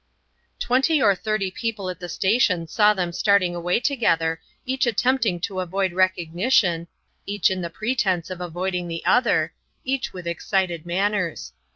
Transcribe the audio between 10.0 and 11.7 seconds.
with excited manners.